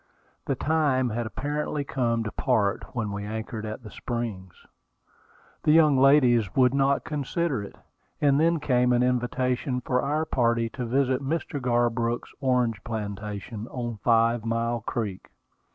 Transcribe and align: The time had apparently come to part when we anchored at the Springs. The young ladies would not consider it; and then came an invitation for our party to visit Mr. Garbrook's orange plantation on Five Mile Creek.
The 0.45 0.55
time 0.55 1.11
had 1.11 1.27
apparently 1.27 1.83
come 1.83 2.23
to 2.23 2.31
part 2.31 2.95
when 2.95 3.11
we 3.11 3.23
anchored 3.23 3.67
at 3.67 3.83
the 3.83 3.91
Springs. 3.91 4.65
The 5.61 5.73
young 5.73 5.95
ladies 5.95 6.55
would 6.55 6.73
not 6.73 7.03
consider 7.03 7.61
it; 7.61 7.75
and 8.19 8.39
then 8.39 8.59
came 8.59 8.93
an 8.93 9.03
invitation 9.03 9.79
for 9.79 10.01
our 10.01 10.25
party 10.25 10.69
to 10.69 10.85
visit 10.87 11.21
Mr. 11.21 11.61
Garbrook's 11.61 12.33
orange 12.39 12.83
plantation 12.83 13.67
on 13.67 13.97
Five 13.97 14.43
Mile 14.43 14.79
Creek. 14.79 15.29